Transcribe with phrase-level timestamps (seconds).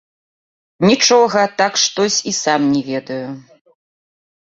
[0.91, 3.25] Нічога, так штось, і сам не ведаю.